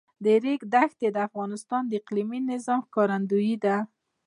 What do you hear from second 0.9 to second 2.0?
د افغانستان د